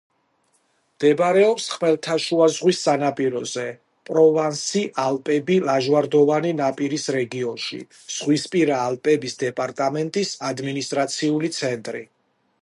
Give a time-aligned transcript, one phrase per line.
[0.99, 3.65] მდებარეობს ხმელთაშუა ზღვის სანაპიროზე,
[4.11, 7.81] პროვანსი-ალპები-ლაჟვარდოვანი ნაპირის რეგიონში;
[8.17, 12.07] ზღვისპირა ალპების დეპარტამენტის ადმინისტრაციული ცენტრი.